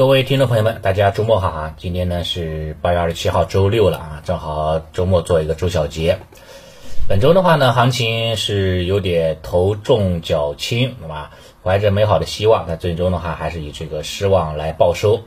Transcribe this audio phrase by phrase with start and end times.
[0.00, 1.74] 各位听众朋友们，大家周末好啊！
[1.76, 6.18] 今天呢是八月二十七号，周六了啊，正好周末做一个周小结。
[7.06, 11.32] 本周的话呢，行情是有点头重脚轻，对吧？
[11.62, 15.20] 怀着美好的希望，但最终的话还是以这个失望来报收。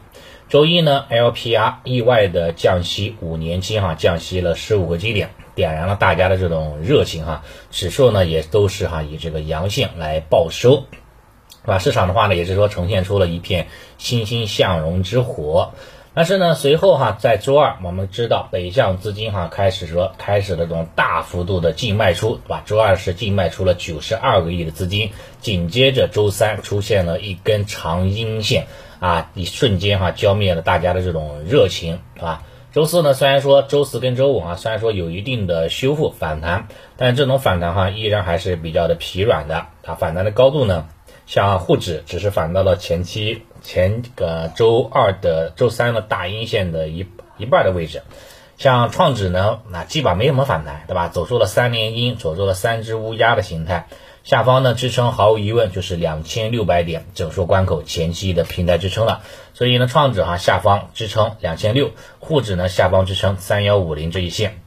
[0.49, 7.43] 周一呢，LPR 意外的降息五年期哈，降息了十五个基点，点燃了大家的这种热情哈。
[7.69, 10.85] 指数呢也都是哈以这个阳线来报收。
[11.63, 11.79] 是吧？
[11.79, 13.67] 市场的话呢，也是说呈现出了一片
[13.97, 15.71] 欣欣向荣之火。
[16.15, 22.61] 但是呢，随后哈，在周二，我们知道北向资金哈开始说开始的这种大幅度的净卖出，对吧？
[22.67, 25.09] 周二是净卖出了九十二个亿的资金，
[25.41, 28.67] 紧接着周三出现了一根长阴线
[28.99, 32.43] 啊，一瞬间哈浇灭了大家的这种热情，啊？
[32.73, 40.87] 周四呢，虽然说周四跟周五啊，虽然说有一定的修复反弹，但这种反弹哈依然还是比较的疲软的它，反弹的高度呢？
[41.25, 48.03] 像沪指只是反到了前期前个周二的周三的大阴线的一一半的位置，
[48.57, 51.07] 像创指呢，那基本没什么反弹，对吧？
[51.07, 53.87] 走出了三连阴，走出了三只乌鸦的形态，
[54.23, 59.21] 下方呢支撑毫无疑问就是两千六百点整数关口前期的平台支撑了，
[59.53, 64.61] 所以呢，创指哈下方支撑两千六，沪指呢下方支撑三幺五零这一线，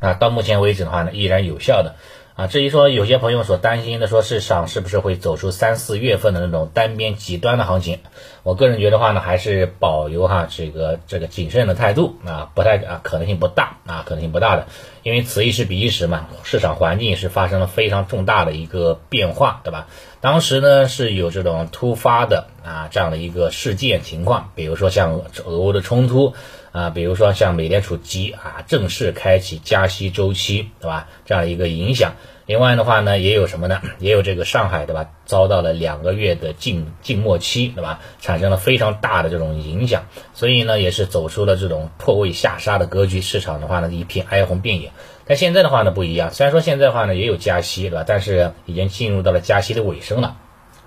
[0.00, 1.96] 啊，到目前为止的话呢，依然有效的。
[2.38, 7.98] 啊，至于说有些朋友所担心的，说市场是不是会走出三四月份的那种单边极端的行情，
[8.44, 14.68] 我个人觉得话呢，还是保留哈这个这个谨慎的态度啊，不太啊可能性不大啊，可能性不大的，
[15.02, 19.88] 因为此一时彼一时嘛，市场环境是发生了非常重大的一个变化，对吧？
[20.20, 26.34] 当时呢是有这种突发的啊这样的一个事件情况，比如说像俄乌的冲突
[26.72, 31.08] 啊，比如说像美联储急啊正式开启加息周期，对吧？
[31.24, 32.14] 这样一个影响。
[32.48, 33.82] 另外的话呢，也有什么呢？
[34.00, 35.10] 也有这个上海，对吧？
[35.26, 38.00] 遭到了两个月的静静默期，对吧？
[38.22, 43.20] 产生了非常大的这种影响，所以呢，也是走出了这种破位下杀的格局。
[43.20, 44.92] 市场的话呢，一片哀鸿遍野。
[45.26, 46.32] 但现在的话呢，不一样。
[46.32, 48.04] 虽然说现在的话呢，也有加息，对吧？
[48.06, 50.38] 但是已经进入到了加息的尾声了，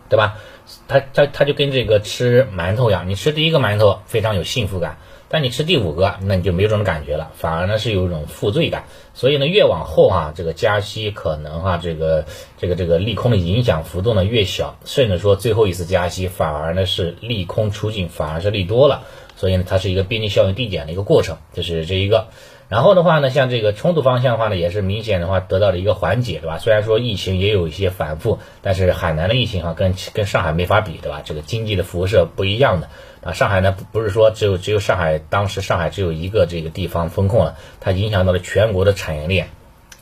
[0.10, 0.40] 对吧？
[0.88, 4.98] 它它它就跟这个吃馒头一样，你吃第一个馒头非常有幸福感。
[5.32, 8.84] 但你吃第五个，那你就没有这种感觉了，反而呢是有一种负罪感。
[9.14, 12.26] 所以呢，越往后啊，这个加息可能哈，这个
[12.58, 19.04] 这个这个利空的影响幅度呢越小，甚至说最后一次加息反而呢是利空出尽，反而是利多了。
[19.38, 22.28] 所以呢，它是一个边际效应递减的一个过程，这是这一个。
[22.72, 26.58] 然后的话呢，像这个冲突方向的话呢，也是明显的话得到了一个缓解，对吧？
[26.58, 31.22] 虽然说疫情也有一些反复，但是海南的疫情哈跟跟上海没法比，对吧？
[31.26, 32.88] 这个经济的辐射不一样的
[33.26, 33.34] 啊。
[33.34, 39.50] 上海呢不是说只有只有上海，当时上海只有一个这个地方风控了，它影响到了全国的产业链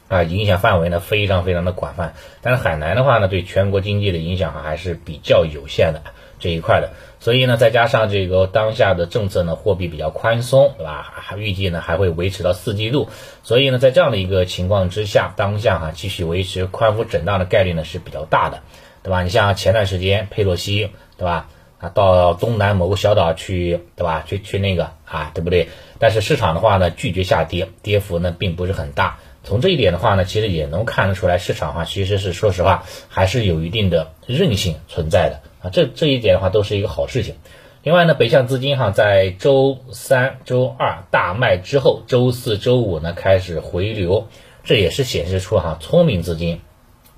[0.07, 2.13] 啊，影响范围呢非常非常的广泛。
[2.44, 6.03] 但是海南的话呢，对全国经济的影响还是比较有限的。
[6.40, 11.14] 这一块的，所以呢，再加上这个当下的政策呢，货币比较宽松，对吧？
[11.16, 13.10] 还预计呢还会维持到四季度，
[13.44, 18.62] 所以呢，在这样的一个情况之下，当下哈继续维持宽幅震荡的概率呢是比较大的，
[19.04, 19.22] 对吧？
[19.24, 21.48] 你像前段时间佩洛西，对吧？
[21.80, 24.24] 啊，到东南某个小岛去，对吧？
[24.26, 25.70] 去去那个啊，对不对？
[25.98, 29.20] 但是市场的话呢，拒绝下跌，跌幅呢并不是很大。
[29.44, 35.49] 从这一点的话呢，其实也能看得出来，市场哈其实是说实话还是有一定的韧性存在的。
[35.62, 37.36] 啊，这这一点的话都是一个好事情。
[37.81, 44.28] 另外呢，北向资金哈在周三、周二大卖之后，周四周五呢开始回流，
[44.64, 46.59] 这也是显示出哈聪明资金，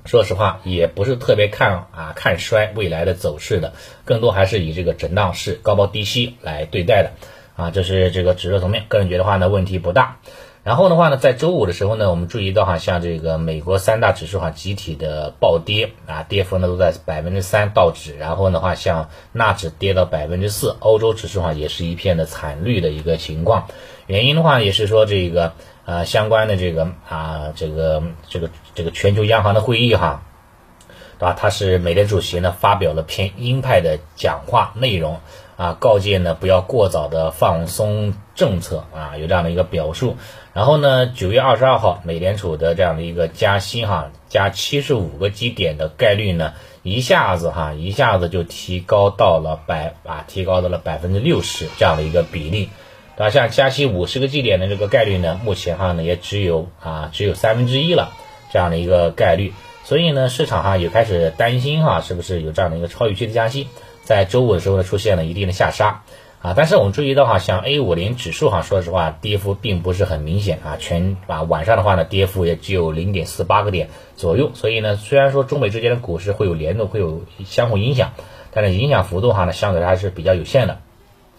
[0.06, 3.74] 说实话也不是特别看啊看衰未来的走势的，
[4.06, 7.12] 更多还是以这个震荡式高抛低吸来对待的。
[7.56, 10.19] 啊，这是这个指数层面，个人觉得话呢问题不大。
[10.64, 23.70] 然后的话呢，在周五的时候呢，我们注意到哈，像这个美国三大指数哈集体的暴跌啊，跌幅呢都在百分之三道指，然后的话像纳指跌到百分之四，欧洲指数哈也是一片的惨绿的一个情况。
[24.06, 25.54] 原因的话也是说这个
[25.86, 30.22] 呃相关的这个啊这个这个这个全球央行的会议哈，
[31.18, 31.34] 对吧？
[31.34, 35.22] 他是美联主席呢发表了偏鹰派的讲话内容。
[35.58, 40.18] 啊，告诫呢不要过早的放松政策啊，有这样的一个表述。
[40.52, 52.70] 然后呢，九月二十二号，美联储的这样的一个加息哈，加七十五个基点的概率呢，一下子哈，一下子就提高到了百啊，提高到了百分之六十这样的一个比例。
[53.16, 58.12] 啊，像加息五十个基点的这个概率呢，目前哈呢也只有啊只有三分之一了
[58.52, 59.54] 这样的一个概率。
[59.84, 63.68] 所以呢，市场哈也开始担心哈，是不是有这样的一个超预期的加息？
[64.04, 66.02] 在周五的时候呢，出现了一定的下杀
[66.42, 78.14] 啊，但是我们注意到哈，像 A 五零指数哈，说实话跌幅并不是很明显啊，全啊晚上的话呢，跌幅也只有零点四八个点左右，所以呢，虽然说中美之间的股市会有联动，会有相互影响，
[78.52, 80.80] 但是影响幅度哈呢，相对还是比较有限的。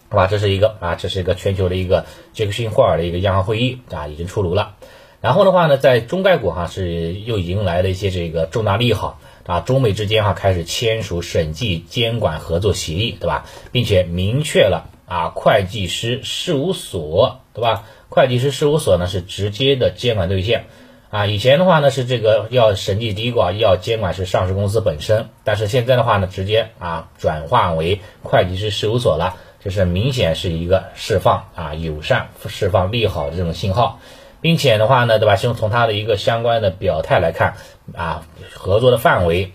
[0.07, 4.75] 好吧，这是一个啊，这是一个全球的一个杰克逊霍尔的一个央行会议啊，已经出炉了。
[5.19, 13.45] 然后的话呢，在中概股哈是又迎来了一些这个重大利好啊，中美之间哈开始签署审计监管合作协议，对吧？
[13.73, 17.83] 并且明确了啊，会计师事务所，对吧？
[18.09, 20.61] 会计师事务所呢是直接的监管对象
[21.09, 21.25] 啊。
[21.25, 29.35] 以前的话呢是这个要审计第一个要监管是上市公司本身，但是现在的话呢直接啊转化为会计师事务所了。
[29.63, 34.01] 就是明显是一个释放啊友善、释放利好的这种信号，
[34.41, 35.37] 并且的话呢，对吧？
[35.37, 37.55] 从从它的一个相关的表态来看
[37.95, 39.53] 啊，合作的范围，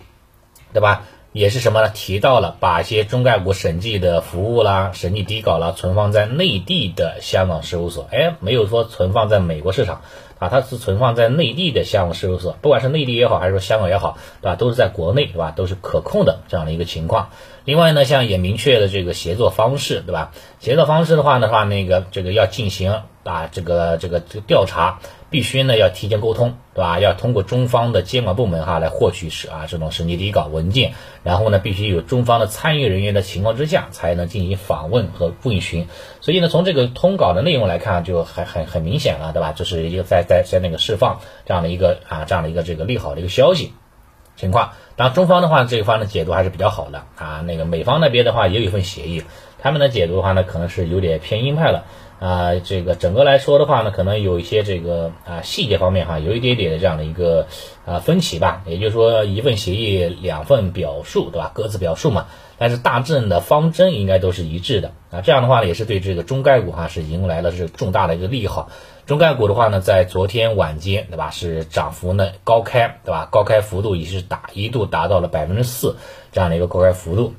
[0.73, 1.05] 对吧？
[1.31, 1.89] 也是什么呢？
[1.89, 10.01] 提到了把一些中概股审计的服务啦、审计底稿啦存放在内地的香港事务所，哎，没有说存放在美国市场
[10.39, 14.55] 啊，它是存放在内地的项目事务所，不管是内地也好，还是说香港也好，对吧？
[14.55, 15.51] 都是在国内，对吧？
[15.51, 17.29] 都是可控的这样的一个情况。
[17.65, 20.31] 另外呢，像也明确了这个协作方式，对吧？
[20.59, 24.99] 协作方式的话的话，那个这个要进行啊，这个这个这个调查，
[25.29, 26.99] 必须呢要提前沟通，对吧？
[26.99, 30.93] 要通过中方的监管部门哈来获取是啊这种审计底稿文件，
[31.23, 35.87] 然后呢必须有中方的参与人员的情况之下，才能进行访问和问询。
[36.21, 39.53] 所以呢，从这个通稿的内容来看，就很很很明显了，对吧？
[39.55, 43.73] 这是一个在在在那个释放这样的一个啊这样的一个这个利好的一个消息。
[44.37, 47.43] 情况，当然中方的话，这一方的解读还是比较好的啊。
[47.45, 49.21] 那个美方那边的话，也有一份协议，
[49.61, 51.83] 他们的解读的话呢，可能是有点偏鹰派了
[52.21, 52.55] 啊。
[52.63, 57.47] 这个整个来说的话呢，可能有一些这个啊细节方面哈，有一点点的这样的一个
[57.85, 58.63] 啊分歧吧。
[58.65, 61.51] 也就是说，一份协议两份表述，对吧？
[61.53, 62.27] 各自表述嘛。
[62.57, 65.19] 但是大致的方针应该都是一致的啊。
[65.19, 68.69] 这样的话呢，也是对这个中概股哈是迎来了是重大的一个利好。
[69.09, 71.31] 中概股的话呢，在昨天晚间，对吧？
[71.31, 73.27] 是涨幅呢高开，对吧？
[73.31, 75.97] 高开幅度也是达一度达到了百分之四
[76.31, 77.33] 这样的一个高开幅度，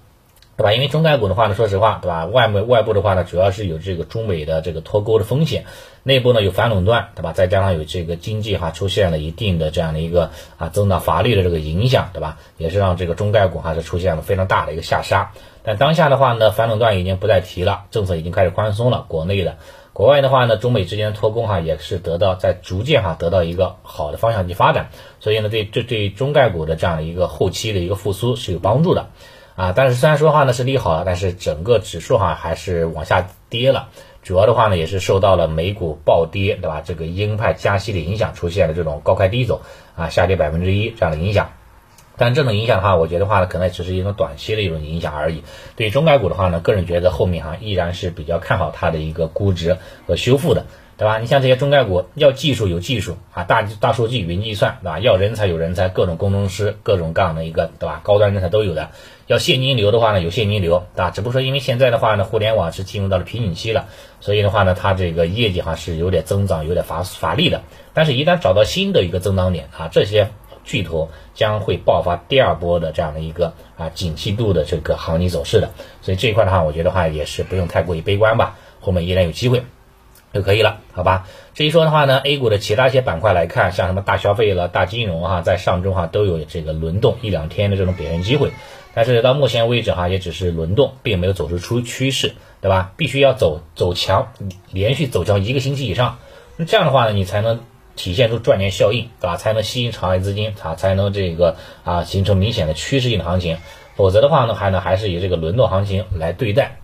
[0.57, 0.73] 对吧？
[0.73, 2.27] 因为中概股的话呢，说实话，对吧？
[2.27, 5.65] 外部外部的话呢，主要是有这个中美的这个脱钩的风险，
[6.03, 7.33] 内部呢有反垄断，对吧？
[7.33, 12.39] 再加上有这个经济哈出现了一定的这样的一个啊增长乏力的这个影响，对吧？
[12.57, 15.31] 也是让这个中概股还是出现了非常大的一个下杀。
[15.63, 19.59] 但当下的话呢，反垄断已经不再提了，政策已经开始宽松了，国内的。
[20.01, 24.89] 国外的话呢，中美之间的脱钩哈，也是得到在逐渐哈得到一个好的方向去发展，
[25.21, 29.11] 所以呢，对这对中概股的这样的一个后期的一个复苏是有帮助的
[29.57, 29.75] 啊。
[29.77, 33.91] 但是虽然说话呢是利好了，但是整个指数哈还是往下跌了，
[34.23, 36.81] 主要的话呢也是受到了美股暴跌，对吧？
[36.83, 39.61] 这个鹰派加息的影响，出现了这种高开低走
[39.97, 41.53] 啊，下跌百分之一这样的影响。
[42.21, 45.43] 但这种影响的话，我觉得话呢，可能只是一种短期的一种影响而已。
[45.75, 50.67] 对于中概股的话呢，个人觉得后面哈依然是比较看好它的一个估值和修复的，
[50.99, 51.19] 对吧？
[51.19, 54.99] 你像这些中概股，要技术有技术啊，大大数据、云计算，对吧？
[54.99, 58.03] 要人才有人才，各种工程师，各种各样的一个，对吧？
[58.05, 58.91] 高端人才都有的。
[59.27, 61.11] 要现金流的话呢，有现金流，对吧？
[61.11, 63.87] 只不过说因为现在的话呢，互联网是进入到了瓶颈期了，
[64.21, 67.63] 所以的话呢，它这个业绩哈是有点增长，有点乏乏力的。
[67.95, 70.29] 但是，一旦找到新的一个增长点啊，这些。
[70.65, 75.71] 巨头将会爆发第二波的这样的一个啊景气度的这个行情走势的，
[76.03, 79.65] 所以这一块的话，我觉得话也是不用太过于悲观吧，后面依然有机会
[80.33, 81.27] 就可以了，好吧？
[81.55, 88.53] 这一说的话呢，A 股的其他一些板块来看，像什么大消费了、大金融哈，在上周哈都有这个轮动一两天的这种表现机会，
[88.95, 92.93] 但是到目前为止哈，也只是轮动，并没有走出出趋势，对吧？
[92.97, 94.33] 必须要走走强，
[94.71, 96.19] 连续走强一个星期以上，
[96.57, 97.61] 那这样的话呢，你才能。
[97.97, 99.37] 体现出赚钱效应，对吧？
[99.37, 103.59] 才能吸引场外资金，啊才能这个啊形成明显的趋势性的行情。
[103.97, 106.79] 否则的话呢，还呢还是以这个轮动行情来对待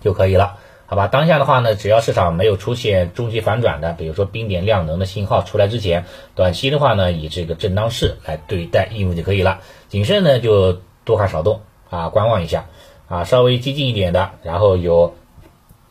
[0.00, 1.06] 就可以了，好吧？
[1.08, 9.60] 当下的话呢，只要市场没有出现中期反转的，比如说冰点量能的信号出来之前，短期的话呢，以这个震荡市来对待应付就可以了。
[9.88, 11.60] 谨慎呢就多看少动
[11.90, 12.66] 啊，观望一下
[13.08, 15.14] 啊，稍微激进一点的，然后有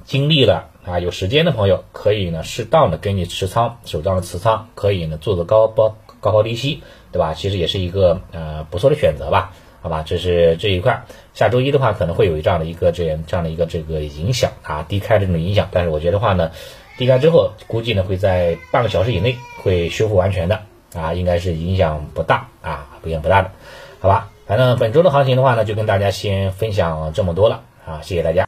[0.04, 0.70] 精力了。
[0.86, 7.34] 啊，有时间的朋友可以呢，适当的给你持仓，手上的持仓可以呢，做个高抛高抛低吸，对吧？
[7.34, 9.52] 其实也是一个呃不错的选择吧，
[9.82, 10.04] 好吧？
[10.06, 11.04] 这是这一块。
[11.34, 15.70] 下周一的话可能会有这样的一个这样这样的一个这个影响啊，低开的这种影响。
[15.72, 16.52] 但是我觉得话呢，
[16.98, 20.62] 低开之后估计呢会在半个小时以内会修复完全的
[20.94, 23.52] 啊，应该是影响不大啊，影响不大的，
[24.00, 24.30] 好吧？
[24.46, 28.44] 反正本周的行情的话呢，就跟大家先分享这么多了啊，谢谢大家。